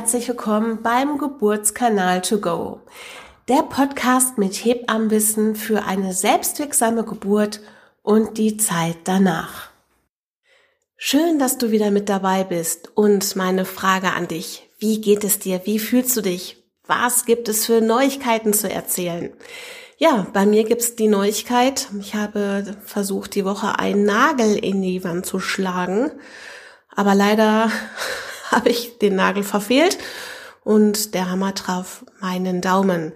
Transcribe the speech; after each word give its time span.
herzlich 0.00 0.28
willkommen 0.28 0.82
beim 0.82 1.18
Geburtskanal 1.18 2.22
to 2.22 2.40
go. 2.40 2.80
Der 3.48 3.62
Podcast 3.62 4.38
mit 4.38 4.54
Hebammenwissen 4.54 5.54
für 5.56 5.82
eine 5.84 6.14
selbstwirksame 6.14 7.04
Geburt 7.04 7.60
und 8.00 8.38
die 8.38 8.56
Zeit 8.56 8.96
danach. 9.04 9.68
Schön, 10.96 11.38
dass 11.38 11.58
du 11.58 11.70
wieder 11.70 11.90
mit 11.90 12.08
dabei 12.08 12.44
bist 12.44 12.96
und 12.96 13.36
meine 13.36 13.66
Frage 13.66 14.12
an 14.12 14.26
dich. 14.26 14.70
Wie 14.78 15.02
geht 15.02 15.22
es 15.22 15.38
dir? 15.38 15.60
Wie 15.64 15.78
fühlst 15.78 16.16
du 16.16 16.22
dich? 16.22 16.64
Was 16.86 17.26
gibt 17.26 17.50
es 17.50 17.66
für 17.66 17.82
Neuigkeiten 17.82 18.54
zu 18.54 18.70
erzählen? 18.70 19.34
Ja, 19.98 20.26
bei 20.32 20.46
mir 20.46 20.64
gibt's 20.64 20.96
die 20.96 21.08
Neuigkeit. 21.08 21.88
Ich 22.00 22.14
habe 22.14 22.74
versucht, 22.86 23.34
die 23.34 23.44
Woche 23.44 23.78
einen 23.78 24.04
Nagel 24.04 24.56
in 24.56 24.80
die 24.80 25.04
Wand 25.04 25.26
zu 25.26 25.40
schlagen. 25.40 26.10
Aber 26.88 27.14
leider 27.14 27.70
habe 28.52 28.68
ich 28.68 28.98
den 28.98 29.16
Nagel 29.16 29.42
verfehlt 29.42 29.98
und 30.64 31.14
der 31.14 31.30
Hammer 31.30 31.54
traf 31.54 32.04
meinen 32.20 32.60
Daumen. 32.60 33.12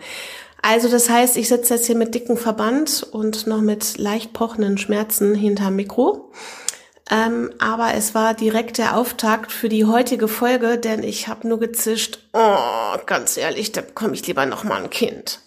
Also 0.62 0.88
das 0.88 1.10
heißt, 1.10 1.36
ich 1.36 1.48
sitze 1.48 1.74
jetzt 1.74 1.86
hier 1.86 1.96
mit 1.96 2.14
dicken 2.14 2.38
Verband 2.38 3.02
und 3.02 3.46
noch 3.46 3.60
mit 3.60 3.98
leicht 3.98 4.32
pochenden 4.32 4.78
Schmerzen 4.78 5.34
hinterm 5.34 5.76
Mikro. 5.76 6.32
Ähm, 7.10 7.50
aber 7.58 7.92
es 7.94 8.14
war 8.14 8.32
direkt 8.32 8.78
der 8.78 8.96
Auftakt 8.96 9.52
für 9.52 9.68
die 9.68 9.84
heutige 9.84 10.26
Folge, 10.26 10.78
denn 10.78 11.02
ich 11.02 11.28
habe 11.28 11.46
nur 11.46 11.60
gezischt, 11.60 12.18
oh, 12.32 12.96
ganz 13.04 13.36
ehrlich, 13.36 13.72
da 13.72 13.82
bekomme 13.82 14.14
ich 14.14 14.26
lieber 14.26 14.46
noch 14.46 14.64
mal 14.64 14.82
ein 14.82 14.88
Kind. 14.88 15.40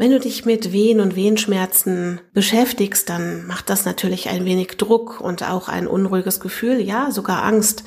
Wenn 0.00 0.12
du 0.12 0.18
dich 0.18 0.46
mit 0.46 0.72
Wehen 0.72 0.98
und 0.98 1.14
Wehenschmerzen 1.14 2.22
beschäftigst, 2.32 3.10
dann 3.10 3.46
macht 3.46 3.68
das 3.68 3.84
natürlich 3.84 4.30
ein 4.30 4.46
wenig 4.46 4.78
Druck 4.78 5.20
und 5.20 5.42
auch 5.42 5.68
ein 5.68 5.86
unruhiges 5.86 6.40
Gefühl, 6.40 6.80
ja, 6.80 7.10
sogar 7.10 7.42
Angst. 7.42 7.84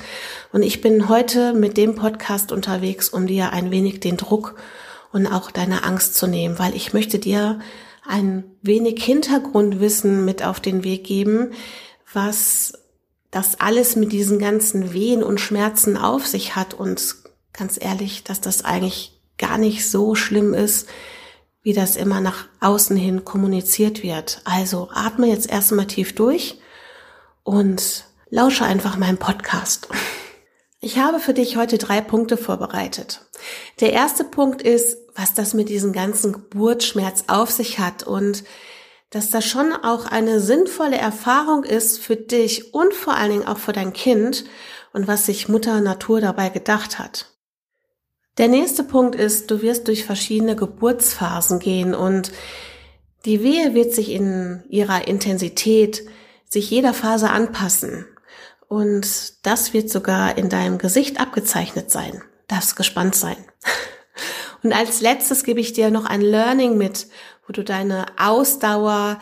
Und 0.52 0.62
ich 0.62 0.80
bin 0.80 1.08
heute 1.08 1.54
mit 1.54 1.76
dem 1.76 1.96
Podcast 1.96 2.52
unterwegs, 2.52 3.08
um 3.08 3.26
dir 3.26 3.50
ein 3.50 3.72
wenig 3.72 3.98
den 3.98 4.16
Druck 4.16 4.54
und 5.10 5.26
auch 5.26 5.50
deine 5.50 5.82
Angst 5.82 6.14
zu 6.14 6.28
nehmen, 6.28 6.56
weil 6.56 6.76
ich 6.76 6.92
möchte 6.92 7.18
dir 7.18 7.58
ein 8.06 8.44
wenig 8.62 9.02
Hintergrundwissen 9.02 10.24
mit 10.24 10.44
auf 10.44 10.60
den 10.60 10.84
Weg 10.84 11.02
geben, 11.02 11.50
was 12.12 12.74
das 13.32 13.58
alles 13.58 13.96
mit 13.96 14.12
diesen 14.12 14.38
ganzen 14.38 14.92
Wehen 14.92 15.24
und 15.24 15.40
Schmerzen 15.40 15.96
auf 15.96 16.28
sich 16.28 16.54
hat 16.54 16.74
und 16.74 17.16
ganz 17.52 17.76
ehrlich, 17.80 18.22
dass 18.22 18.40
das 18.40 18.64
eigentlich 18.64 19.20
gar 19.36 19.58
nicht 19.58 19.90
so 19.90 20.14
schlimm 20.14 20.54
ist, 20.54 20.86
wie 21.64 21.72
das 21.72 21.96
immer 21.96 22.20
nach 22.20 22.46
außen 22.60 22.96
hin 22.96 23.24
kommuniziert 23.24 24.04
wird. 24.04 24.40
Also 24.44 24.88
atme 24.92 25.26
jetzt 25.26 25.50
erstmal 25.50 25.86
tief 25.86 26.14
durch 26.14 26.60
und 27.42 28.04
lausche 28.30 28.64
einfach 28.64 28.96
meinem 28.96 29.18
Podcast. 29.18 29.88
Ich 30.80 30.98
habe 30.98 31.18
für 31.18 31.32
dich 31.32 31.56
heute 31.56 31.78
drei 31.78 32.02
Punkte 32.02 32.36
vorbereitet. 32.36 33.22
Der 33.80 33.94
erste 33.94 34.22
Punkt 34.22 34.60
ist, 34.60 34.98
was 35.14 35.32
das 35.32 35.54
mit 35.54 35.70
diesem 35.70 35.94
ganzen 35.94 36.34
Geburtsschmerz 36.34 37.24
auf 37.28 37.50
sich 37.50 37.78
hat 37.78 38.02
und 38.02 38.44
dass 39.08 39.30
das 39.30 39.46
schon 39.46 39.72
auch 39.72 40.04
eine 40.04 40.40
sinnvolle 40.40 40.98
Erfahrung 40.98 41.64
ist 41.64 42.00
für 42.00 42.16
dich 42.16 42.74
und 42.74 42.92
vor 42.92 43.14
allen 43.14 43.30
Dingen 43.30 43.46
auch 43.46 43.56
für 43.56 43.72
dein 43.72 43.94
Kind 43.94 44.44
und 44.92 45.08
was 45.08 45.24
sich 45.24 45.48
Mutter 45.48 45.80
Natur 45.80 46.20
dabei 46.20 46.50
gedacht 46.50 46.98
hat. 46.98 47.33
Der 48.38 48.48
nächste 48.48 48.82
Punkt 48.82 49.14
ist, 49.14 49.50
du 49.50 49.62
wirst 49.62 49.86
durch 49.86 50.04
verschiedene 50.04 50.56
Geburtsphasen 50.56 51.60
gehen 51.60 51.94
und 51.94 52.32
die 53.24 53.42
Wehe 53.42 53.74
wird 53.74 53.94
sich 53.94 54.10
in 54.10 54.64
ihrer 54.68 55.06
Intensität 55.06 56.02
sich 56.48 56.70
jeder 56.70 56.94
Phase 56.94 57.30
anpassen. 57.30 58.06
Und 58.68 59.46
das 59.46 59.72
wird 59.72 59.88
sogar 59.88 60.36
in 60.36 60.48
deinem 60.48 60.78
Gesicht 60.78 61.20
abgezeichnet 61.20 61.90
sein. 61.90 62.22
Darfst 62.48 62.76
gespannt 62.76 63.14
sein. 63.14 63.36
Und 64.62 64.72
als 64.72 65.00
letztes 65.00 65.44
gebe 65.44 65.60
ich 65.60 65.74
dir 65.74 65.90
noch 65.90 66.06
ein 66.06 66.22
Learning 66.22 66.78
mit, 66.78 67.06
wo 67.46 67.52
du 67.52 67.62
deine 67.62 68.06
Ausdauer 68.18 69.20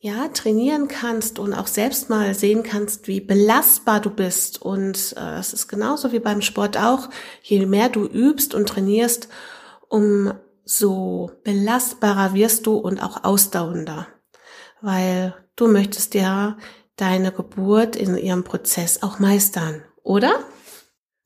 ja, 0.00 0.28
trainieren 0.28 0.86
kannst 0.86 1.38
und 1.38 1.52
auch 1.52 1.66
selbst 1.66 2.08
mal 2.08 2.32
sehen 2.34 2.62
kannst, 2.62 3.08
wie 3.08 3.20
belastbar 3.20 4.00
du 4.00 4.10
bist. 4.10 4.62
Und 4.62 5.14
äh, 5.16 5.38
es 5.38 5.52
ist 5.52 5.66
genauso 5.66 6.12
wie 6.12 6.20
beim 6.20 6.40
Sport 6.40 6.76
auch. 6.76 7.08
Je 7.42 7.66
mehr 7.66 7.88
du 7.88 8.04
übst 8.06 8.54
und 8.54 8.68
trainierst, 8.68 9.28
umso 9.88 11.32
belastbarer 11.42 12.32
wirst 12.34 12.66
du 12.66 12.76
und 12.76 13.02
auch 13.02 13.24
ausdauernder. 13.24 14.06
Weil 14.80 15.34
du 15.56 15.66
möchtest 15.66 16.14
ja 16.14 16.56
deine 16.94 17.32
Geburt 17.32 17.96
in 17.96 18.16
ihrem 18.16 18.44
Prozess 18.44 19.02
auch 19.02 19.18
meistern, 19.18 19.82
oder? 20.04 20.44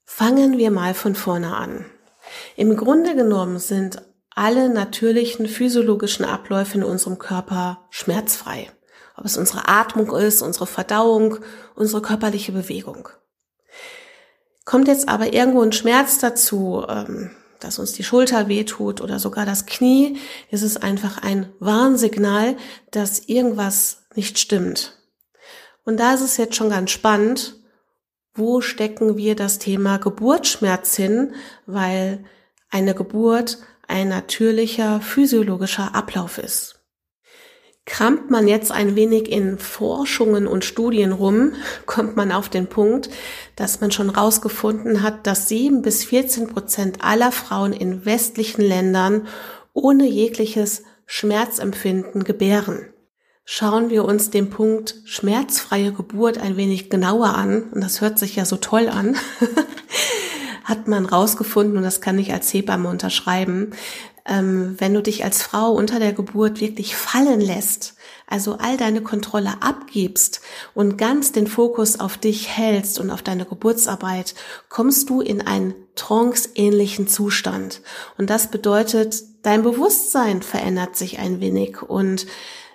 Fangen 0.04 0.56
wir 0.56 0.70
mal 0.70 0.94
von 0.94 1.14
vorne 1.14 1.56
an. 1.56 1.84
Im 2.56 2.76
Grunde 2.76 3.14
genommen 3.14 3.58
sind 3.58 4.02
alle 4.34 4.68
natürlichen 4.68 5.46
physiologischen 5.46 6.24
Abläufe 6.24 6.78
in 6.78 6.84
unserem 6.84 7.18
Körper 7.18 7.86
schmerzfrei. 7.90 8.70
Ob 9.16 9.24
es 9.24 9.36
unsere 9.36 9.68
Atmung 9.68 10.14
ist, 10.16 10.42
unsere 10.42 10.66
Verdauung, 10.66 11.38
unsere 11.74 12.00
körperliche 12.00 12.52
Bewegung. 12.52 13.08
Kommt 14.64 14.88
jetzt 14.88 15.08
aber 15.08 15.32
irgendwo 15.32 15.60
ein 15.62 15.72
Schmerz 15.72 16.18
dazu, 16.18 16.84
ähm, 16.88 17.30
dass 17.60 17.78
uns 17.78 17.92
die 17.92 18.04
Schulter 18.04 18.48
wehtut 18.48 19.00
oder 19.00 19.18
sogar 19.18 19.46
das 19.46 19.66
Knie, 19.66 20.18
ist 20.50 20.62
es 20.62 20.76
einfach 20.76 21.22
ein 21.22 21.52
Warnsignal, 21.60 22.56
dass 22.90 23.20
irgendwas 23.20 24.04
nicht 24.14 24.38
stimmt. 24.38 24.98
Und 25.84 25.98
da 25.98 26.14
ist 26.14 26.20
es 26.20 26.36
jetzt 26.36 26.56
schon 26.56 26.70
ganz 26.70 26.90
spannend, 26.90 27.56
wo 28.34 28.60
stecken 28.60 29.16
wir 29.16 29.36
das 29.36 29.58
Thema 29.58 29.98
Geburtsschmerz 29.98 30.96
hin, 30.96 31.34
weil 31.66 32.24
eine 32.70 32.94
Geburt 32.94 33.58
ein 33.88 34.08
natürlicher 34.08 35.00
physiologischer 35.00 35.94
Ablauf 35.94 36.38
ist. 36.38 36.82
Kramt 37.84 38.30
man 38.30 38.46
jetzt 38.46 38.70
ein 38.70 38.94
wenig 38.94 39.30
in 39.30 39.58
Forschungen 39.58 40.46
und 40.46 40.64
Studien 40.64 41.10
rum, 41.12 41.54
kommt 41.86 42.16
man 42.16 42.30
auf 42.30 42.48
den 42.48 42.68
Punkt, 42.68 43.10
dass 43.56 43.80
man 43.80 43.90
schon 43.90 44.10
rausgefunden 44.10 45.02
hat, 45.02 45.26
dass 45.26 45.48
sieben 45.48 45.82
bis 45.82 46.04
14 46.04 46.48
Prozent 46.48 47.04
aller 47.04 47.32
Frauen 47.32 47.72
in 47.72 48.04
westlichen 48.04 48.62
Ländern 48.62 49.26
ohne 49.72 50.06
jegliches 50.06 50.84
Schmerzempfinden 51.06 52.24
gebären. 52.24 52.86
Schauen 53.44 53.90
wir 53.90 54.04
uns 54.04 54.30
den 54.30 54.50
Punkt 54.50 54.94
schmerzfreie 55.04 55.92
Geburt 55.92 56.38
ein 56.38 56.56
wenig 56.56 56.90
genauer 56.90 57.34
an, 57.34 57.64
und 57.72 57.80
das 57.82 58.00
hört 58.00 58.18
sich 58.18 58.36
ja 58.36 58.44
so 58.44 58.56
toll 58.56 58.88
an, 58.88 59.16
hat 60.72 60.88
man 60.88 61.04
rausgefunden, 61.04 61.76
und 61.76 61.82
das 61.82 62.00
kann 62.00 62.18
ich 62.18 62.32
als 62.32 62.52
Hebamme 62.52 62.88
unterschreiben, 62.88 63.72
ähm, 64.24 64.76
wenn 64.78 64.94
du 64.94 65.02
dich 65.02 65.24
als 65.24 65.42
Frau 65.42 65.72
unter 65.72 65.98
der 65.98 66.12
Geburt 66.12 66.60
wirklich 66.60 66.96
fallen 66.96 67.40
lässt, 67.40 67.94
also 68.26 68.56
all 68.58 68.78
deine 68.78 69.02
Kontrolle 69.02 69.54
abgibst 69.60 70.40
und 70.72 70.96
ganz 70.96 71.32
den 71.32 71.46
Fokus 71.46 72.00
auf 72.00 72.16
dich 72.16 72.48
hältst 72.48 72.98
und 72.98 73.10
auf 73.10 73.20
deine 73.20 73.44
Geburtsarbeit, 73.44 74.34
kommst 74.70 75.10
du 75.10 75.20
in 75.20 75.42
einen 75.42 75.74
trance-ähnlichen 75.96 77.08
Zustand. 77.08 77.82
Und 78.16 78.30
das 78.30 78.50
bedeutet, 78.50 79.22
dein 79.42 79.62
Bewusstsein 79.62 80.40
verändert 80.40 80.96
sich 80.96 81.18
ein 81.18 81.40
wenig. 81.40 81.82
Und 81.82 82.26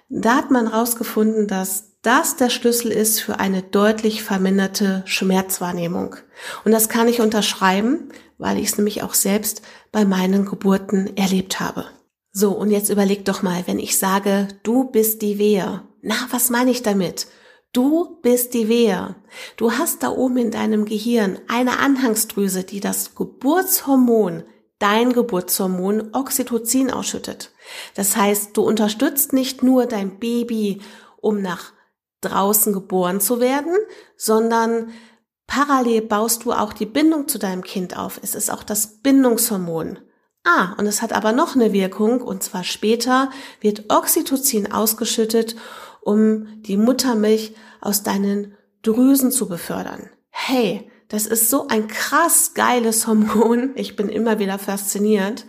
da 0.09 0.35
hat 0.35 0.51
man 0.51 0.67
rausgefunden, 0.67 1.47
dass 1.47 1.96
das 2.07 2.37
der 2.37 2.49
Schlüssel 2.49 2.89
ist 2.89 3.19
für 3.19 3.39
eine 3.39 3.61
deutlich 3.61 4.23
verminderte 4.23 5.03
Schmerzwahrnehmung. 5.05 6.15
Und 6.63 6.71
das 6.71 6.87
kann 6.87 7.09
ich 7.09 7.19
unterschreiben, 7.19 8.13
weil 8.37 8.57
ich 8.57 8.69
es 8.69 8.77
nämlich 8.77 9.03
auch 9.03 9.13
selbst 9.13 9.61
bei 9.91 10.05
meinen 10.05 10.45
Geburten 10.45 11.17
erlebt 11.17 11.59
habe. 11.59 11.85
So, 12.31 12.51
und 12.51 12.71
jetzt 12.71 12.89
überleg 12.89 13.25
doch 13.25 13.41
mal, 13.41 13.63
wenn 13.65 13.77
ich 13.77 13.97
sage, 13.97 14.47
du 14.63 14.85
bist 14.85 15.21
die 15.21 15.37
Wehe. 15.37 15.83
Na, 16.01 16.15
was 16.31 16.49
meine 16.49 16.71
ich 16.71 16.81
damit? 16.81 17.27
Du 17.73 18.21
bist 18.21 18.53
die 18.53 18.69
Wehe. 18.69 19.15
Du 19.57 19.73
hast 19.73 20.01
da 20.01 20.09
oben 20.09 20.37
in 20.37 20.51
deinem 20.51 20.85
Gehirn 20.85 21.39
eine 21.49 21.79
Anhangsdrüse, 21.79 22.63
die 22.63 22.79
das 22.79 23.15
Geburtshormon, 23.15 24.43
dein 24.79 25.11
Geburtshormon 25.11 26.13
Oxytocin 26.13 26.89
ausschüttet. 26.89 27.51
Das 27.95 28.15
heißt, 28.15 28.55
du 28.55 28.61
unterstützt 28.61 29.33
nicht 29.33 29.61
nur 29.61 29.87
dein 29.87 30.19
Baby, 30.19 30.79
um 31.19 31.41
nach 31.41 31.73
draußen 32.21 32.73
geboren 32.73 33.19
zu 33.19 33.39
werden, 33.39 33.73
sondern 34.15 34.91
parallel 35.45 36.01
baust 36.01 36.45
du 36.45 36.51
auch 36.51 36.73
die 36.73 36.85
Bindung 36.85 37.27
zu 37.27 37.39
deinem 37.39 37.63
Kind 37.63 37.97
auf. 37.97 38.19
Es 38.21 38.35
ist 38.35 38.51
auch 38.51 38.63
das 38.63 39.01
Bindungshormon. 39.01 39.99
Ah, 40.43 40.73
und 40.77 40.87
es 40.87 41.01
hat 41.01 41.13
aber 41.13 41.33
noch 41.33 41.55
eine 41.55 41.73
Wirkung, 41.73 42.21
und 42.21 42.41
zwar 42.41 42.63
später 42.63 43.29
wird 43.59 43.85
Oxytocin 43.89 44.71
ausgeschüttet, 44.71 45.55
um 46.01 46.61
die 46.61 46.77
Muttermilch 46.77 47.53
aus 47.81 48.03
deinen 48.03 48.55
Drüsen 48.81 49.31
zu 49.31 49.49
befördern. 49.49 50.09
Hey, 50.29 50.89
das 51.09 51.25
ist 51.25 51.49
so 51.49 51.67
ein 51.67 51.87
krass 51.87 52.53
geiles 52.53 53.07
Hormon. 53.07 53.71
Ich 53.75 53.95
bin 53.95 54.09
immer 54.09 54.39
wieder 54.39 54.59
fasziniert. 54.59 55.45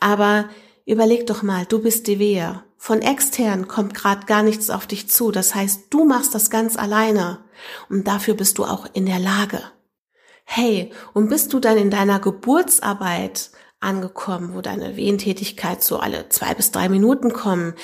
Aber 0.00 0.48
überleg 0.86 1.26
doch 1.26 1.42
mal, 1.42 1.66
du 1.66 1.82
bist 1.82 2.06
die 2.06 2.18
Wehe. 2.18 2.62
Von 2.76 3.00
extern 3.00 3.68
kommt 3.68 3.94
gerade 3.94 4.26
gar 4.26 4.42
nichts 4.42 4.70
auf 4.70 4.86
dich 4.86 5.08
zu. 5.08 5.30
Das 5.30 5.54
heißt, 5.54 5.86
du 5.90 6.04
machst 6.04 6.34
das 6.34 6.50
ganz 6.50 6.76
alleine. 6.76 7.38
Und 7.88 8.08
dafür 8.08 8.34
bist 8.34 8.58
du 8.58 8.64
auch 8.64 8.86
in 8.92 9.06
der 9.06 9.20
Lage. 9.20 9.60
Hey, 10.44 10.92
und 11.14 11.28
bist 11.28 11.52
du 11.52 11.60
dann 11.60 11.76
in 11.78 11.90
deiner 11.90 12.18
Geburtsarbeit 12.18 13.50
angekommen, 13.80 14.54
wo 14.54 14.60
deine 14.60 14.96
Wehentätigkeit 14.96 15.82
so 15.82 15.98
alle 15.98 16.28
zwei 16.28 16.54
bis 16.54 16.70
drei 16.70 16.88
Minuten 16.88 17.32
kommen, 17.32 17.74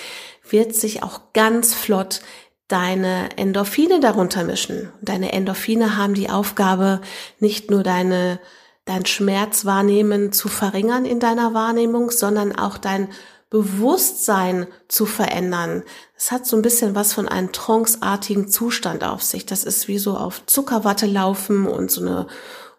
wird 0.49 0.75
sich 0.75 1.03
auch 1.03 1.33
ganz 1.33 1.75
flott 1.75 2.21
deine 2.69 3.31
Endorphine 3.37 3.99
darunter 4.01 4.45
mischen. 4.45 4.93
Deine 5.01 5.33
Endorphine 5.33 5.97
haben 5.97 6.15
die 6.15 6.31
Aufgabe, 6.31 7.01
nicht 7.41 7.71
nur 7.71 7.83
deine, 7.83 8.41
dein 8.89 9.07
Schmerzwahrnehmen 9.07 10.33
zu 10.33 10.49
verringern 10.49 11.05
in 11.05 11.21
deiner 11.21 11.55
Wahrnehmung, 11.55 12.11
sondern 12.11 12.57
auch 12.57 12.79
dein 12.79 13.09
Bewusstsein 13.51 14.67
zu 14.89 15.07
verändern. 15.07 15.83
Es 16.17 16.31
hat 16.31 16.47
so 16.47 16.57
ein 16.57 16.63
bisschen 16.63 16.95
was 16.95 17.13
von 17.15 17.29
einem 17.29 17.53
tranceartigen 17.53 18.49
Zustand 18.49 19.05
auf 19.05 19.23
sich. 19.23 19.47
Das 19.47 19.65
ist 19.65 19.89
wie 19.89 19.99
so 19.99 20.17
auf 20.17 20.45
Zuckerwatte 20.47 21.07
laufen 21.07 21.67
und 21.67 21.91
so 21.91 22.03
eine 22.03 22.27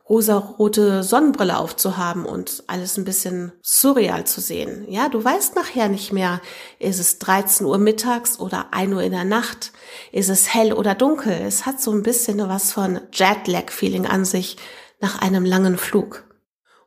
rosarote 0.08 1.04
Sonnenbrille 1.04 1.58
aufzuhaben 1.58 2.26
und 2.26 2.64
alles 2.66 2.98
ein 2.98 3.04
bisschen 3.06 3.52
surreal 3.62 4.26
zu 4.26 4.42
sehen. 4.42 4.86
Ja, 4.90 5.08
du 5.08 5.24
weißt 5.24 5.56
nachher 5.56 5.88
nicht 5.88 6.12
mehr, 6.12 6.42
ist 6.80 7.00
es 7.00 7.20
13 7.20 7.66
Uhr 7.66 7.78
mittags 7.78 8.40
oder 8.40 8.68
1 8.72 8.94
Uhr 8.94 9.04
in 9.04 9.12
der 9.12 9.26
Nacht? 9.26 9.72
Ist 10.12 10.30
es 10.30 10.54
hell 10.54 10.74
oder 10.74 10.96
dunkel? 10.96 11.34
Es 11.34 11.68
hat 11.68 11.80
so 11.80 11.92
ein 11.92 12.02
bisschen 12.02 12.40
was 12.50 12.72
von 12.72 13.00
Jetlag-Feeling 13.14 14.08
an 14.08 14.26
sich 14.26 14.58
nach 15.00 15.22
einem 15.22 15.46
langen 15.46 15.78
Flug. 15.78 16.24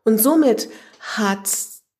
Und 0.04 0.18
somit 0.18 0.68
hat 1.00 1.48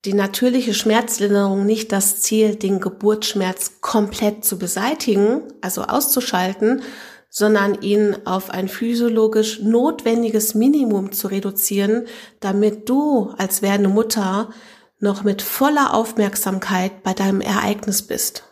die 0.04 0.14
natürliche 0.14 0.74
Schmerzlinderung 0.74 1.64
nicht 1.64 1.92
das 1.92 2.20
Ziel, 2.20 2.56
den 2.56 2.80
Geburtsschmerz 2.80 3.80
komplett 3.80 4.44
zu 4.44 4.58
beseitigen, 4.58 5.42
also 5.60 5.82
auszuschalten, 5.82 6.82
sondern 7.30 7.80
ihn 7.80 8.16
auf 8.26 8.50
ein 8.50 8.68
physiologisch 8.68 9.60
notwendiges 9.60 10.54
Minimum 10.54 11.12
zu 11.12 11.28
reduzieren, 11.28 12.06
damit 12.40 12.88
du 12.88 13.32
als 13.38 13.62
werdende 13.62 13.88
Mutter 13.88 14.50
noch 14.98 15.22
mit 15.22 15.40
voller 15.40 15.94
Aufmerksamkeit 15.94 17.02
bei 17.02 17.14
deinem 17.14 17.40
Ereignis 17.40 18.02
bist. 18.02 18.44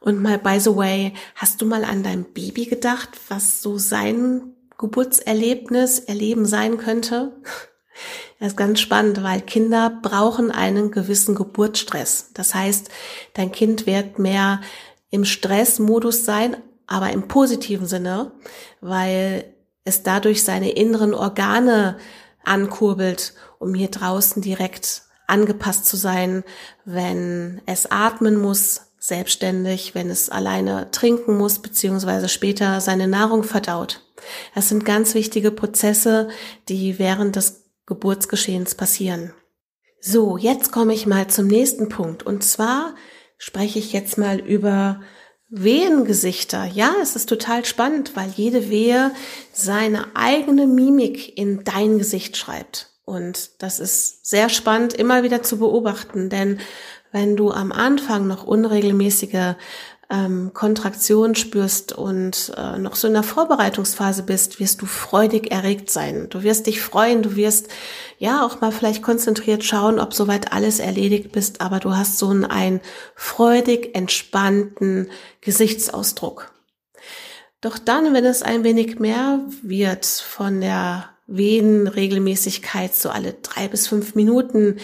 Und 0.00 0.20
mal 0.20 0.38
by 0.38 0.58
the 0.58 0.74
way, 0.74 1.12
hast 1.34 1.62
du 1.62 1.66
mal 1.66 1.84
an 1.84 2.02
dein 2.02 2.24
Baby 2.24 2.66
gedacht, 2.66 3.10
was 3.28 3.62
so 3.62 3.78
sein 3.78 4.55
Geburtserlebnis, 4.78 6.00
Erleben 6.00 6.46
sein 6.46 6.78
könnte? 6.78 7.32
Das 8.38 8.48
ist 8.48 8.56
ganz 8.56 8.80
spannend, 8.80 9.22
weil 9.22 9.40
Kinder 9.40 9.98
brauchen 10.02 10.50
einen 10.50 10.90
gewissen 10.90 11.34
Geburtsstress. 11.34 12.32
Das 12.34 12.54
heißt, 12.54 12.90
dein 13.32 13.50
Kind 13.50 13.86
wird 13.86 14.18
mehr 14.18 14.60
im 15.10 15.24
Stressmodus 15.24 16.26
sein, 16.26 16.56
aber 16.86 17.10
im 17.12 17.28
positiven 17.28 17.86
Sinne, 17.86 18.32
weil 18.80 19.54
es 19.84 20.02
dadurch 20.02 20.44
seine 20.44 20.70
inneren 20.72 21.14
Organe 21.14 21.96
ankurbelt, 22.44 23.34
um 23.58 23.74
hier 23.74 23.88
draußen 23.90 24.42
direkt 24.42 25.02
angepasst 25.26 25.86
zu 25.86 25.96
sein, 25.96 26.44
wenn 26.84 27.62
es 27.66 27.90
atmen 27.90 28.36
muss, 28.36 28.82
selbstständig, 28.98 29.94
wenn 29.94 30.10
es 30.10 30.30
alleine 30.30 30.90
trinken 30.90 31.36
muss, 31.36 31.60
beziehungsweise 31.60 32.28
später 32.28 32.80
seine 32.80 33.08
Nahrung 33.08 33.42
verdaut. 33.42 34.05
Das 34.54 34.68
sind 34.68 34.84
ganz 34.84 35.14
wichtige 35.14 35.50
Prozesse, 35.50 36.28
die 36.68 36.98
während 36.98 37.36
des 37.36 37.64
Geburtsgeschehens 37.86 38.74
passieren. 38.74 39.32
So, 40.00 40.36
jetzt 40.36 40.72
komme 40.72 40.94
ich 40.94 41.06
mal 41.06 41.28
zum 41.28 41.46
nächsten 41.46 41.88
Punkt. 41.88 42.22
Und 42.22 42.44
zwar 42.44 42.94
spreche 43.38 43.78
ich 43.78 43.92
jetzt 43.92 44.18
mal 44.18 44.38
über 44.38 45.00
Wehengesichter. 45.48 46.64
Ja, 46.64 46.94
es 47.00 47.16
ist 47.16 47.28
total 47.28 47.64
spannend, 47.64 48.16
weil 48.16 48.30
jede 48.30 48.68
Wehe 48.68 49.12
seine 49.52 50.16
eigene 50.16 50.66
Mimik 50.66 51.36
in 51.38 51.64
dein 51.64 51.98
Gesicht 51.98 52.36
schreibt. 52.36 52.90
Und 53.04 53.62
das 53.62 53.78
ist 53.78 54.26
sehr 54.26 54.48
spannend, 54.48 54.92
immer 54.92 55.22
wieder 55.22 55.42
zu 55.42 55.58
beobachten, 55.58 56.28
denn 56.28 56.58
wenn 57.12 57.36
du 57.36 57.52
am 57.52 57.70
Anfang 57.70 58.26
noch 58.26 58.44
unregelmäßige 58.44 59.54
ähm, 60.08 60.52
Kontraktion 60.54 61.34
spürst 61.34 61.92
und 61.92 62.52
äh, 62.56 62.78
noch 62.78 62.94
so 62.94 63.08
in 63.08 63.14
der 63.14 63.22
Vorbereitungsphase 63.22 64.22
bist, 64.22 64.60
wirst 64.60 64.80
du 64.82 64.86
freudig 64.86 65.50
erregt 65.50 65.90
sein. 65.90 66.28
Du 66.30 66.42
wirst 66.42 66.66
dich 66.66 66.80
freuen, 66.80 67.22
du 67.22 67.34
wirst 67.34 67.68
ja 68.18 68.44
auch 68.44 68.60
mal 68.60 68.70
vielleicht 68.70 69.02
konzentriert 69.02 69.64
schauen, 69.64 69.98
ob 69.98 70.14
soweit 70.14 70.52
alles 70.52 70.78
erledigt 70.78 71.32
bist, 71.32 71.60
aber 71.60 71.80
du 71.80 71.96
hast 71.96 72.18
so 72.18 72.28
einen, 72.28 72.44
einen 72.44 72.80
freudig 73.16 73.94
entspannten 73.94 75.10
Gesichtsausdruck. 75.40 76.52
Doch 77.60 77.78
dann, 77.78 78.14
wenn 78.14 78.24
es 78.24 78.42
ein 78.42 78.62
wenig 78.62 79.00
mehr 79.00 79.40
wird 79.62 80.06
von 80.06 80.60
der 80.60 81.10
Venenregelmäßigkeit, 81.26 82.94
so 82.94 83.10
alle 83.10 83.32
drei 83.42 83.66
bis 83.66 83.88
fünf 83.88 84.14
Minuten, 84.14 84.76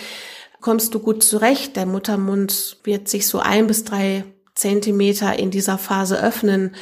kommst 0.61 0.95
du 0.95 0.99
gut 0.99 1.23
zurecht. 1.23 1.77
Der 1.77 1.87
Muttermund 1.87 2.79
wird 2.83 3.09
sich 3.09 3.29
so 3.29 3.39
ein 3.39 3.67
bis 3.67 3.85
drei 3.85 4.25
Zentimeter 4.55 5.39
in 5.39 5.51
dieser 5.51 5.79
Phase 5.79 6.23
öffnen. 6.23 6.75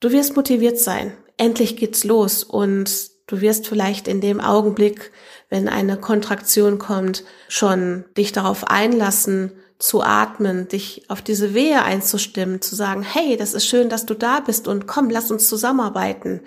Du 0.00 0.10
wirst 0.12 0.36
motiviert 0.36 0.78
sein. 0.78 1.16
Endlich 1.36 1.76
geht's 1.76 2.04
los 2.04 2.44
und 2.44 2.90
du 3.26 3.40
wirst 3.40 3.66
vielleicht 3.66 4.06
in 4.06 4.20
dem 4.20 4.40
Augenblick, 4.40 5.12
wenn 5.48 5.68
eine 5.68 5.96
Kontraktion 5.96 6.78
kommt, 6.78 7.24
schon 7.48 8.04
dich 8.16 8.32
darauf 8.32 8.68
einlassen, 8.68 9.52
zu 9.78 10.02
atmen, 10.02 10.68
dich 10.68 11.10
auf 11.10 11.20
diese 11.20 11.52
Wehe 11.52 11.82
einzustimmen, 11.82 12.62
zu 12.62 12.74
sagen, 12.74 13.02
hey, 13.02 13.36
das 13.36 13.54
ist 13.54 13.66
schön, 13.66 13.88
dass 13.88 14.06
du 14.06 14.14
da 14.14 14.40
bist 14.40 14.68
und 14.68 14.86
komm, 14.86 15.10
lass 15.10 15.30
uns 15.30 15.48
zusammenarbeiten. 15.48 16.40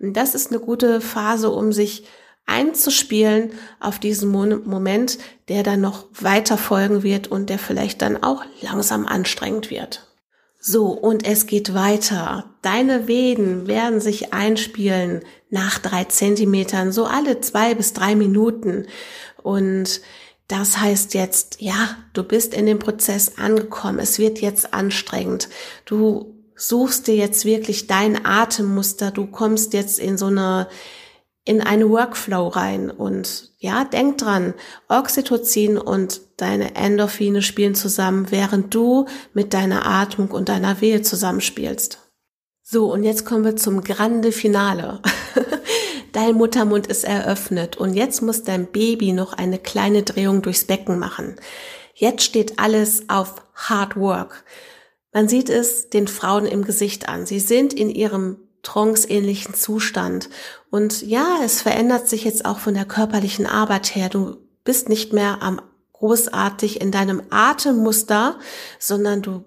Und 0.00 0.14
das 0.16 0.34
ist 0.34 0.50
eine 0.50 0.60
gute 0.60 1.00
Phase, 1.00 1.50
um 1.50 1.72
sich 1.72 2.04
einzuspielen 2.46 3.52
auf 3.80 3.98
diesen 3.98 4.30
Moment, 4.30 5.18
der 5.48 5.62
dann 5.62 5.80
noch 5.80 6.06
weiter 6.12 6.58
folgen 6.58 7.02
wird 7.02 7.28
und 7.28 7.50
der 7.50 7.58
vielleicht 7.58 8.02
dann 8.02 8.22
auch 8.22 8.44
langsam 8.60 9.06
anstrengend 9.06 9.70
wird. 9.70 10.08
So, 10.64 10.86
und 10.86 11.26
es 11.26 11.46
geht 11.46 11.74
weiter. 11.74 12.44
Deine 12.62 13.08
Venen 13.08 13.66
werden 13.66 14.00
sich 14.00 14.32
einspielen 14.32 15.22
nach 15.50 15.80
drei 15.80 16.04
Zentimetern, 16.04 16.92
so 16.92 17.04
alle 17.04 17.40
zwei 17.40 17.74
bis 17.74 17.94
drei 17.94 18.14
Minuten. 18.14 18.86
Und 19.42 20.00
das 20.46 20.78
heißt 20.78 21.14
jetzt, 21.14 21.60
ja, 21.60 21.96
du 22.12 22.22
bist 22.22 22.54
in 22.54 22.66
dem 22.66 22.78
Prozess 22.78 23.38
angekommen. 23.38 23.98
Es 23.98 24.20
wird 24.20 24.40
jetzt 24.40 24.72
anstrengend. 24.72 25.48
Du 25.84 26.34
suchst 26.54 27.08
dir 27.08 27.16
jetzt 27.16 27.44
wirklich 27.44 27.88
dein 27.88 28.24
Atemmuster. 28.24 29.10
Du 29.10 29.26
kommst 29.26 29.72
jetzt 29.72 29.98
in 29.98 30.16
so 30.16 30.26
eine 30.26 30.68
in 31.44 31.60
eine 31.60 31.90
Workflow 31.90 32.48
rein 32.48 32.90
und 32.90 33.50
ja, 33.58 33.84
denk 33.84 34.18
dran, 34.18 34.54
Oxytocin 34.88 35.76
und 35.76 36.20
deine 36.36 36.74
Endorphine 36.76 37.42
spielen 37.42 37.74
zusammen, 37.74 38.30
während 38.30 38.74
du 38.74 39.06
mit 39.34 39.52
deiner 39.52 39.86
Atmung 39.86 40.30
und 40.30 40.48
deiner 40.48 40.80
Wehe 40.80 41.02
zusammenspielst. 41.02 41.98
So, 42.62 42.92
und 42.92 43.02
jetzt 43.02 43.24
kommen 43.26 43.44
wir 43.44 43.56
zum 43.56 43.82
Grande 43.82 44.30
Finale. 44.30 45.00
dein 46.12 46.36
Muttermund 46.36 46.86
ist 46.86 47.04
eröffnet 47.04 47.76
und 47.76 47.94
jetzt 47.94 48.22
muss 48.22 48.44
dein 48.44 48.66
Baby 48.66 49.12
noch 49.12 49.32
eine 49.32 49.58
kleine 49.58 50.04
Drehung 50.04 50.42
durchs 50.42 50.64
Becken 50.64 50.98
machen. 50.98 51.36
Jetzt 51.94 52.22
steht 52.22 52.58
alles 52.58 53.08
auf 53.08 53.34
Hard 53.54 53.96
Work. 53.96 54.44
Man 55.12 55.28
sieht 55.28 55.50
es 55.50 55.90
den 55.90 56.08
Frauen 56.08 56.46
im 56.46 56.64
Gesicht 56.64 57.08
an. 57.08 57.26
Sie 57.26 57.40
sind 57.40 57.74
in 57.74 57.90
ihrem 57.90 58.36
tranceähnlichen 58.62 59.54
Zustand. 59.54 60.30
Und 60.72 61.02
ja, 61.02 61.40
es 61.44 61.60
verändert 61.60 62.08
sich 62.08 62.24
jetzt 62.24 62.46
auch 62.46 62.58
von 62.58 62.72
der 62.72 62.86
körperlichen 62.86 63.44
Arbeit 63.44 63.94
her. 63.94 64.08
Du 64.08 64.38
bist 64.64 64.88
nicht 64.88 65.12
mehr 65.12 65.42
am 65.42 65.60
großartig 65.92 66.80
in 66.80 66.90
deinem 66.90 67.22
Atemmuster, 67.28 68.38
sondern 68.78 69.20
du 69.20 69.44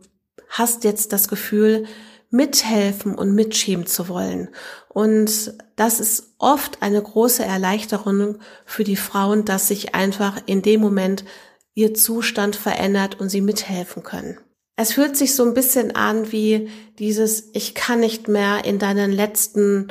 hast 0.50 0.84
jetzt 0.84 1.13
das 1.13 1.27
Gefühl, 1.27 1.86
mithelfen 2.29 3.15
und 3.15 3.34
mitschieben 3.34 3.88
zu 3.88 4.08
wollen. 4.08 4.50
Und 4.88 5.55
das 5.75 6.00
ist 6.00 6.36
oft 6.38 6.84
eine 6.84 7.01
große 7.01 7.44
Erleichterung 7.44 8.38
für 8.63 8.84
die 8.84 8.96
Frauen, 8.96 9.46
dass 9.46 9.67
sich 9.67 9.96
einfach 9.96 10.39
in 10.46 10.62
dem 10.62 10.79
Moment 10.79 11.25
ihr 11.74 11.96
Zustand 11.96 12.55
verändert 12.55 13.20
und 13.20 13.29
sie 13.29 13.41
mithelfen 13.41 14.03
können. 14.03 14.38
Es 14.77 14.94
fühlt 14.94 15.17
sich 15.17 15.34
so 15.34 15.44
ein 15.44 15.55
bisschen 15.55 15.96
an 15.96 16.32
wie 16.32 16.70
dieses, 17.00 17.50
ich 17.53 17.74
kann 17.74 18.01
nicht 18.01 18.27
mehr 18.27 18.63
in 18.65 18.77
deinen 18.77 19.12
letzten, 19.12 19.88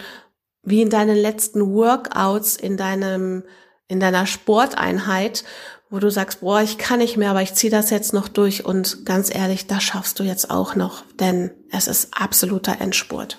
wie 0.65 0.83
in 0.83 0.91
deinen 0.91 1.17
letzten 1.17 1.75
Workouts, 1.75 2.57
in 2.57 2.77
deinem, 2.77 3.45
in 3.89 4.01
deiner 4.01 4.27
Sporteinheit, 4.27 5.45
wo 5.91 5.99
du 5.99 6.11
sagst, 6.11 6.41
boah, 6.41 6.61
ich 6.63 6.79
kann 6.79 6.99
nicht 6.99 7.17
mehr, 7.17 7.31
aber 7.31 7.43
ich 7.43 7.55
ziehe 7.55 7.71
das 7.71 7.91
jetzt 7.91 8.13
noch 8.13 8.29
durch 8.29 8.65
und 8.65 9.05
ganz 9.07 9.33
ehrlich, 9.33 9.67
das 9.67 9.83
schaffst 9.83 10.19
du 10.19 10.25
jetzt 10.25 10.51
auch 10.51 10.75
noch, 10.75 11.05
denn 11.21 11.51
es 11.71 11.87
ist 11.87 12.09
absoluter 12.19 12.81
Endspurt. 12.81 13.39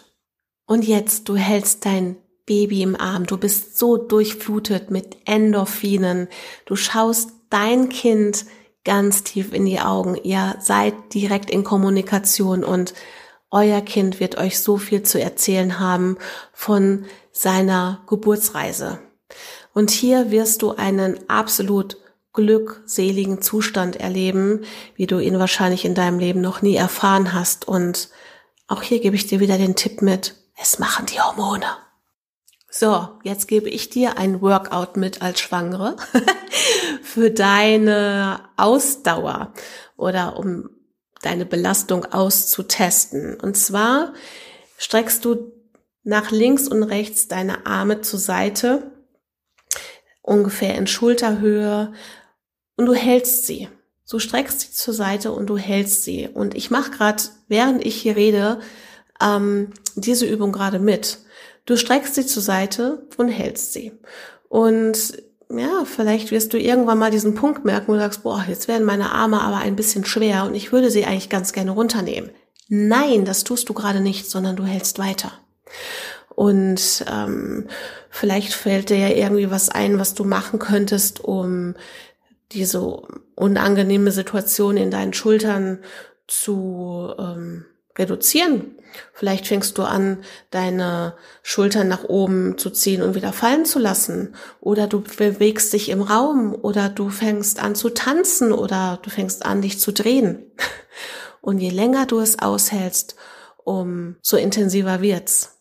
Und 0.66 0.86
jetzt, 0.86 1.28
du 1.30 1.36
hältst 1.36 1.86
dein 1.86 2.18
Baby 2.46 2.84
im 2.84 2.96
Arm, 2.96 3.26
du 3.26 3.38
bist 3.38 3.78
so 3.78 3.98
durchflutet 3.98 4.92
mit 4.92 5.18
Endorphinen, 5.26 6.28
du 6.66 6.76
schaust 6.76 7.32
dein 7.50 7.90
Kind 7.90 8.46
ganz 8.84 9.24
tief 9.24 9.52
in 9.52 9.66
die 9.66 9.80
Augen. 9.80 10.16
Ihr 10.24 10.56
seid 10.60 10.94
direkt 11.14 11.50
in 11.50 11.64
Kommunikation 11.64 12.64
und 12.64 12.94
euer 13.52 13.82
Kind 13.82 14.20
wird 14.20 14.38
euch 14.38 14.60
so 14.60 14.78
viel 14.78 15.04
zu 15.04 15.22
erzählen 15.22 15.80
haben 15.80 16.18
von 16.54 17.06
seiner 17.32 18.04
Geburtsreise. 18.08 19.00
Und 19.74 19.92
hier 19.92 20.32
wirst 20.32 20.62
du 20.62 20.72
einen 20.72 21.30
absolut 21.30 21.98
glückseligen 22.34 23.42
Zustand 23.42 23.96
erleben, 23.96 24.66
wie 24.96 25.08
du 25.08 25.20
ihn 25.20 25.40
wahrscheinlich 25.40 25.86
in 25.86 25.96
deinem 25.96 26.20
Leben 26.20 26.42
noch 26.42 26.62
nie 26.62 26.76
erfahren 26.76 27.34
hast. 27.34 27.68
Und 27.68 28.10
auch 28.68 28.82
hier 28.82 29.00
gebe 29.00 29.16
ich 29.16 29.28
dir 29.28 29.40
wieder 29.40 29.58
den 29.58 29.76
Tipp 29.76 30.02
mit, 30.02 30.36
es 30.62 30.80
machen 30.80 31.06
die 31.06 31.20
Hormone. 31.20 31.66
So, 32.70 33.08
jetzt 33.24 33.48
gebe 33.48 33.70
ich 33.70 33.90
dir 33.90 34.18
ein 34.18 34.42
Workout 34.42 34.98
mit 34.98 35.22
als 35.22 35.40
Schwangere 35.40 35.96
für 37.02 37.32
deine 37.32 38.42
Ausdauer 38.58 39.54
oder 39.96 40.38
um 40.38 40.70
deine 41.26 41.46
Belastung 41.46 42.06
auszutesten. 42.06 43.40
Und 43.40 43.58
zwar 43.58 44.14
streckst 44.78 45.26
du 45.26 45.52
nach 46.04 46.32
links 46.32 46.68
und 46.68 46.84
rechts 46.84 47.28
deine 47.28 47.66
Arme 47.66 48.02
zur 48.02 48.20
Seite, 48.20 48.92
ungefähr 50.22 50.76
in 50.76 50.88
Schulterhöhe, 50.88 51.94
und 52.78 52.86
du 52.86 52.94
hältst 52.94 53.48
sie. 53.48 53.70
Du 54.10 54.20
streckst 54.20 54.60
sie 54.62 54.72
zur 54.72 54.94
Seite 54.94 55.32
und 55.32 55.48
du 55.48 55.58
hältst 55.58 56.04
sie. 56.04 56.28
Und 56.28 56.56
ich 56.56 56.70
mache 56.70 56.92
gerade, 56.92 57.24
während 57.48 57.86
ich 57.86 57.96
hier 57.96 58.16
rede, 58.16 58.60
ähm, 59.22 59.72
diese 59.96 60.26
Übung 60.26 60.52
gerade 60.52 60.78
mit. 60.78 61.20
Du 61.66 61.78
streckst 61.78 62.16
sie 62.16 62.26
zur 62.26 62.44
Seite 62.44 63.08
und 63.18 63.30
hältst 63.30 63.74
sie. 63.74 63.94
Und 64.50 65.24
ja, 65.50 65.86
vielleicht 65.86 66.32
wirst 66.32 66.54
du 66.54 66.58
irgendwann 66.58 66.98
mal 66.98 67.12
diesen 67.12 67.36
Punkt 67.36 67.66
merken, 67.66 67.88
wo 67.88 67.94
du 67.94 68.00
sagst, 68.00 68.24
boah, 68.24 68.44
jetzt 68.48 68.68
werden 68.68 68.86
meine 68.86 69.12
Arme 69.12 69.42
aber 69.42 69.58
ein 69.58 69.76
bisschen 69.76 70.06
schwer 70.06 70.46
und 70.46 70.56
ich 70.56 70.72
würde 70.72 70.90
sie 70.90 71.06
eigentlich 71.06 71.30
ganz 71.30 71.54
gerne 71.54 71.72
runternehmen. 71.72 72.32
Nein, 72.68 73.26
das 73.26 73.44
tust 73.44 73.70
du 73.70 73.74
gerade 73.74 74.02
nicht, 74.02 74.30
sondern 74.30 74.56
du 74.56 74.64
hältst 74.64 74.98
weiter. 74.98 75.32
Und 76.30 77.06
ähm, 77.12 77.68
vielleicht 78.10 78.54
fällt 78.54 78.90
dir 78.90 78.98
ja 78.98 79.10
irgendwie 79.10 79.52
was 79.52 79.70
ein, 79.70 80.00
was 80.00 80.16
du 80.16 80.26
machen 80.26 80.60
könntest, 80.60 81.24
um 81.24 81.76
diese 82.52 83.02
unangenehme 83.36 84.12
Situation 84.12 84.78
in 84.78 84.92
deinen 84.92 85.14
Schultern 85.14 85.80
zu 86.28 87.14
ähm, 87.18 87.66
reduzieren. 87.98 88.75
Vielleicht 89.14 89.48
fängst 89.48 89.78
du 89.78 89.84
an, 89.84 90.24
deine 90.52 91.16
Schultern 91.44 91.88
nach 91.88 92.04
oben 92.04 92.58
zu 92.58 92.70
ziehen 92.70 93.02
und 93.02 93.16
wieder 93.16 93.34
fallen 93.34 93.66
zu 93.66 93.80
lassen. 93.80 94.36
Oder 94.60 94.88
du 94.88 95.02
bewegst 95.02 95.74
dich 95.74 95.90
im 95.90 96.02
Raum 96.02 96.54
oder 96.54 96.90
du 96.90 97.10
fängst 97.10 97.60
an 97.60 97.76
zu 97.76 97.90
tanzen 97.90 98.52
oder 98.52 99.00
du 99.02 99.10
fängst 99.10 99.46
an, 99.46 99.62
dich 99.62 99.80
zu 99.80 99.92
drehen. 99.92 100.52
Und 101.42 101.60
je 101.60 101.70
länger 101.70 102.08
du 102.08 102.20
es 102.20 102.40
aushältst, 102.40 103.16
umso 103.64 104.36
intensiver 104.36 105.02
wird's. 105.02 105.60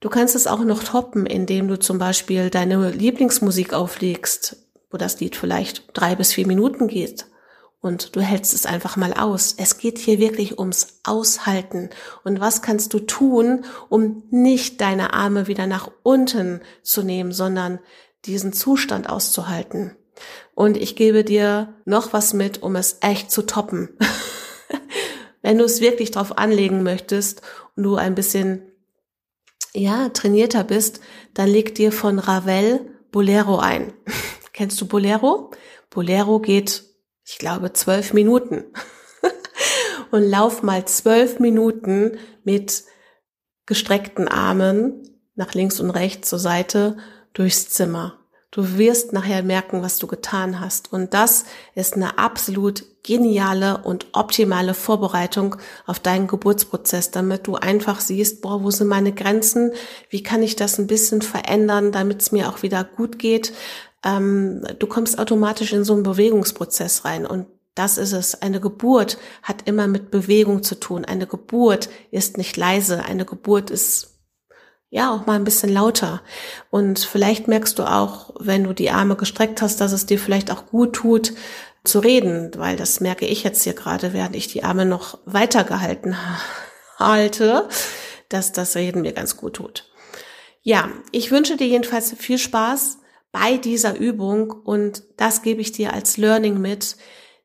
Du 0.00 0.08
kannst 0.08 0.34
es 0.34 0.48
auch 0.48 0.64
noch 0.64 0.82
toppen, 0.82 1.24
indem 1.24 1.68
du 1.68 1.78
zum 1.78 1.98
Beispiel 1.98 2.50
deine 2.50 2.90
Lieblingsmusik 2.90 3.74
auflegst, 3.74 4.56
wo 4.90 4.96
das 4.96 5.20
Lied 5.20 5.36
vielleicht 5.36 5.84
drei 5.92 6.16
bis 6.16 6.32
vier 6.32 6.48
Minuten 6.48 6.88
geht 6.88 7.26
und 7.80 8.16
du 8.16 8.20
hältst 8.20 8.54
es 8.54 8.66
einfach 8.66 8.96
mal 8.96 9.14
aus. 9.14 9.54
Es 9.56 9.78
geht 9.78 9.98
hier 9.98 10.18
wirklich 10.18 10.58
ums 10.58 11.00
Aushalten. 11.04 11.90
Und 12.24 12.40
was 12.40 12.60
kannst 12.60 12.92
du 12.92 12.98
tun, 12.98 13.64
um 13.88 14.24
nicht 14.30 14.80
deine 14.80 15.12
Arme 15.12 15.46
wieder 15.46 15.66
nach 15.66 15.90
unten 16.02 16.60
zu 16.82 17.02
nehmen, 17.02 17.32
sondern 17.32 17.78
diesen 18.24 18.52
Zustand 18.52 19.08
auszuhalten? 19.08 19.96
Und 20.56 20.76
ich 20.76 20.96
gebe 20.96 21.22
dir 21.22 21.74
noch 21.84 22.12
was 22.12 22.34
mit, 22.34 22.62
um 22.62 22.74
es 22.74 22.98
echt 23.00 23.30
zu 23.30 23.42
toppen. 23.42 23.90
Wenn 25.42 25.58
du 25.58 25.64
es 25.64 25.80
wirklich 25.80 26.10
drauf 26.10 26.36
anlegen 26.36 26.82
möchtest 26.82 27.42
und 27.76 27.84
du 27.84 27.94
ein 27.94 28.16
bisschen, 28.16 28.72
ja, 29.72 30.08
trainierter 30.08 30.64
bist, 30.64 31.00
dann 31.32 31.48
leg 31.48 31.76
dir 31.76 31.92
von 31.92 32.18
Ravel 32.18 32.90
Bolero 33.12 33.58
ein. 33.58 33.92
Kennst 34.52 34.80
du 34.80 34.86
Bolero? 34.86 35.52
Bolero 35.90 36.40
geht 36.40 36.87
ich 37.28 37.36
glaube, 37.36 37.74
zwölf 37.74 38.14
Minuten. 38.14 38.64
und 40.10 40.22
lauf 40.22 40.62
mal 40.62 40.86
zwölf 40.86 41.38
Minuten 41.38 42.18
mit 42.42 42.84
gestreckten 43.66 44.28
Armen 44.28 45.02
nach 45.34 45.52
links 45.52 45.78
und 45.78 45.90
rechts 45.90 46.30
zur 46.30 46.38
Seite 46.38 46.96
durchs 47.34 47.68
Zimmer. 47.68 48.18
Du 48.50 48.78
wirst 48.78 49.12
nachher 49.12 49.42
merken, 49.42 49.82
was 49.82 49.98
du 49.98 50.06
getan 50.06 50.58
hast. 50.58 50.90
Und 50.90 51.12
das 51.12 51.44
ist 51.74 51.94
eine 51.94 52.16
absolut 52.16 52.84
geniale 53.02 53.78
und 53.84 54.06
optimale 54.12 54.72
Vorbereitung 54.72 55.56
auf 55.86 56.00
deinen 56.00 56.28
Geburtsprozess, 56.28 57.10
damit 57.10 57.46
du 57.46 57.56
einfach 57.56 58.00
siehst, 58.00 58.40
boah, 58.40 58.62
wo 58.62 58.70
sind 58.70 58.88
meine 58.88 59.12
Grenzen? 59.12 59.72
Wie 60.08 60.22
kann 60.22 60.42
ich 60.42 60.56
das 60.56 60.78
ein 60.78 60.86
bisschen 60.86 61.20
verändern, 61.20 61.92
damit 61.92 62.22
es 62.22 62.32
mir 62.32 62.48
auch 62.48 62.62
wieder 62.62 62.84
gut 62.84 63.18
geht? 63.18 63.52
Ähm, 64.04 64.64
du 64.78 64.86
kommst 64.86 65.18
automatisch 65.18 65.72
in 65.72 65.84
so 65.84 65.94
einen 65.94 66.02
Bewegungsprozess 66.02 67.04
rein 67.04 67.26
und 67.26 67.46
das 67.74 67.96
ist 67.96 68.12
es. 68.12 68.42
Eine 68.42 68.60
Geburt 68.60 69.18
hat 69.42 69.62
immer 69.66 69.86
mit 69.86 70.10
Bewegung 70.10 70.64
zu 70.64 70.74
tun. 70.74 71.04
Eine 71.04 71.28
Geburt 71.28 71.88
ist 72.10 72.36
nicht 72.36 72.56
leise. 72.56 73.04
Eine 73.04 73.24
Geburt 73.24 73.70
ist 73.70 74.18
ja 74.90 75.14
auch 75.14 75.26
mal 75.26 75.36
ein 75.36 75.44
bisschen 75.44 75.72
lauter. 75.72 76.20
Und 76.70 76.98
vielleicht 76.98 77.46
merkst 77.46 77.78
du 77.78 77.84
auch, 77.84 78.34
wenn 78.40 78.64
du 78.64 78.72
die 78.72 78.90
Arme 78.90 79.14
gestreckt 79.14 79.62
hast, 79.62 79.80
dass 79.80 79.92
es 79.92 80.06
dir 80.06 80.18
vielleicht 80.18 80.50
auch 80.50 80.66
gut 80.66 80.94
tut, 80.94 81.34
zu 81.84 82.00
reden, 82.00 82.50
weil 82.56 82.76
das 82.76 83.00
merke 83.00 83.26
ich 83.26 83.44
jetzt 83.44 83.62
hier 83.62 83.74
gerade, 83.74 84.12
während 84.12 84.34
ich 84.34 84.48
die 84.48 84.64
Arme 84.64 84.84
noch 84.84 85.18
weitergehalten 85.24 86.16
halte, 86.98 87.68
dass 88.28 88.50
das 88.50 88.74
Reden 88.74 89.02
mir 89.02 89.12
ganz 89.12 89.36
gut 89.36 89.54
tut. 89.54 89.88
Ja, 90.62 90.88
ich 91.12 91.30
wünsche 91.30 91.56
dir 91.56 91.68
jedenfalls 91.68 92.12
viel 92.18 92.38
Spaß 92.38 92.98
bei 93.40 93.56
dieser 93.56 93.96
Übung 93.96 94.50
und 94.50 95.04
das 95.16 95.42
gebe 95.42 95.60
ich 95.60 95.70
dir 95.70 95.92
als 95.92 96.16
Learning 96.16 96.60
mit. 96.60 96.96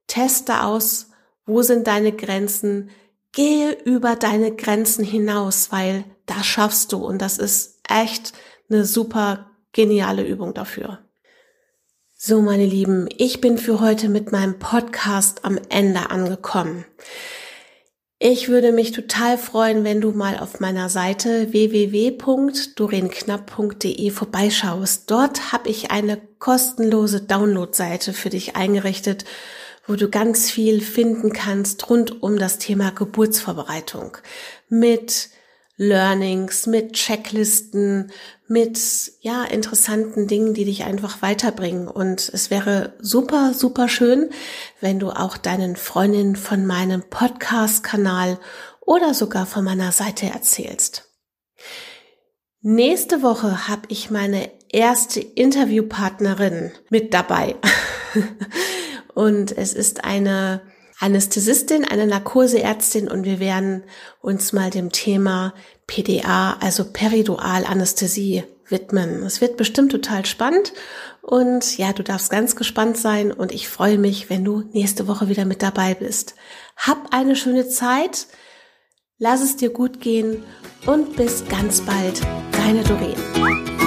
Teste 0.08 0.64
aus, 0.64 1.12
wo 1.46 1.62
sind 1.62 1.88
deine 1.88 2.12
Grenzen, 2.12 2.90
gehe 3.32 3.72
über 3.84 4.16
deine 4.16 4.56
Grenzen 4.56 5.06
hinaus, 5.06 5.72
weil 5.72 6.04
das 6.26 6.46
schaffst 6.46 6.92
du 6.94 6.98
und 6.98 7.22
das 7.22 7.38
ist 7.38 7.80
echt 7.88 8.34
eine 8.70 8.86
super 8.86 9.52
geniale 9.72 10.26
Übung 10.26 10.54
dafür. 10.54 11.00
So, 12.16 12.42
meine 12.42 12.66
Lieben, 12.66 13.08
ich 13.18 13.40
bin 13.40 13.58
für 13.58 13.80
heute 13.80 14.10
mit 14.10 14.32
meinem 14.32 14.58
Podcast 14.58 15.46
am 15.46 15.60
Ende 15.70 16.10
angekommen. 16.10 16.86
Ich 18.26 18.48
würde 18.48 18.72
mich 18.72 18.94
total 18.94 19.38
freuen, 19.38 19.84
wenn 19.84 20.00
du 20.00 20.12
mal 20.12 20.40
auf 20.40 20.62
meiner 20.62 20.88
Seite 20.88 21.52
www.dorenknapp.de 21.52 24.12
vorbeischaust. 24.12 25.12
Dort 25.12 25.52
habe 25.52 25.68
ich 25.68 25.92
eine 25.92 26.22
kostenlose 26.40 27.20
Download-Seite 27.20 28.14
für 28.14 28.30
dich 28.30 28.56
eingerichtet, 28.56 29.26
wo 29.86 29.96
du 29.96 30.10
ganz 30.10 30.50
viel 30.50 30.80
finden 30.80 31.34
kannst 31.34 31.90
rund 31.90 32.24
um 32.24 32.40
das 32.40 32.60
Thema 32.60 32.92
Geburtsvorbereitung 32.92 34.16
mit 34.70 35.28
Learnings, 35.76 36.68
mit 36.68 36.94
Checklisten, 36.94 38.12
mit 38.48 38.80
ja 39.22 39.44
interessanten 39.44 40.28
Dingen, 40.28 40.54
die 40.54 40.66
dich 40.66 40.84
einfach 40.84 41.22
weiterbringen. 41.22 41.88
Und 41.88 42.30
es 42.32 42.52
wäre 42.52 42.94
super, 43.00 43.54
super 43.54 43.90
schön, 43.90 44.30
wenn 44.82 45.00
du 45.00 45.10
auch 45.10 45.38
deinen 45.38 45.76
Freundinnen 45.76 46.36
von 46.36 46.66
meinem 46.66 47.04
Podcast-Kanal 47.10 48.40
oder 48.82 49.14
sogar 49.14 49.46
von 49.46 49.64
meiner 49.64 49.92
Seite 49.92 50.28
erzählst. 50.28 51.10
Nächste 52.62 53.24
Woche 53.24 53.68
habe 53.68 53.82
ich 53.90 54.12
meine 54.12 54.50
erste 54.70 55.20
Interviewpartnerin 55.20 56.72
mit 56.90 57.14
dabei. 57.14 57.56
Und 59.14 59.56
es 59.56 59.74
ist 59.74 60.04
eine 60.04 60.62
Anästhesistin, 61.00 61.86
eine 61.86 62.08
Narkoseärztin 62.08 63.10
und 63.10 63.26
wir 63.26 63.40
werden 63.40 63.84
uns 64.22 64.54
mal 64.54 64.70
dem 64.70 64.92
Thema 64.92 65.54
PDA, 65.88 66.58
also 66.60 66.86
Peridualanästhesie 66.86 68.44
widmen. 68.68 69.24
Es 69.24 69.42
wird 69.42 69.58
bestimmt 69.58 69.92
total 69.92 70.26
spannend 70.26 70.74
und 71.22 71.78
ja, 71.78 71.94
du 71.94 72.04
darfst 72.04 72.30
ganz 72.30 72.56
gespannt 72.56 72.98
sein 72.98 73.32
und 73.32 73.52
ich 73.52 73.68
freue 73.68 73.98
mich, 73.98 74.30
wenn 74.30 74.44
du 74.44 74.64
nächste 74.74 75.08
Woche 75.08 75.30
wieder 75.30 75.46
mit 75.46 75.62
dabei 75.62 75.94
bist. 75.94 76.36
Hab 76.78 77.14
eine 77.14 77.36
schöne 77.36 77.68
Zeit, 77.68 78.28
lass 79.18 79.42
es 79.42 79.58
dir 79.58 79.70
gut 79.70 80.02
gehen 80.02 80.44
und 80.86 81.16
bis 81.16 81.48
ganz 81.48 81.82
bald, 81.82 82.22
deine 82.52 82.84
Doreen. 82.84 83.83